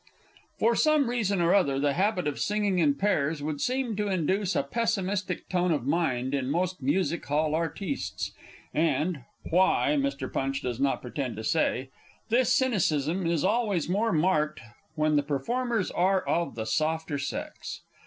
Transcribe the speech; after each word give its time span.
For 0.57 0.75
some 0.75 1.07
reason 1.11 1.41
or 1.41 1.53
other, 1.53 1.77
the 1.77 1.93
habit 1.93 2.25
of 2.27 2.39
singing 2.39 2.79
in 2.79 2.95
pairs 2.95 3.43
would 3.43 3.61
seem 3.61 3.95
to 3.97 4.07
induce 4.07 4.55
a 4.55 4.63
pessimistic 4.63 5.47
tone 5.47 5.71
of 5.71 5.85
mind 5.85 6.33
in 6.33 6.49
most 6.49 6.81
Music 6.81 7.23
hall 7.27 7.53
artistes, 7.53 8.31
and 8.73 9.25
why, 9.51 9.95
Mr. 9.99 10.33
Punch 10.33 10.63
does 10.63 10.79
not 10.79 11.03
pretend 11.03 11.35
to 11.35 11.43
say 11.43 11.89
this 12.29 12.51
cynicism 12.51 13.27
is 13.27 13.43
always 13.43 13.87
more 13.87 14.11
marked 14.11 14.59
when 14.95 15.17
the 15.17 15.21
performers 15.21 15.91
are 15.91 16.23
of 16.27 16.55
the 16.55 16.65
softer 16.65 17.19
sex. 17.19 17.81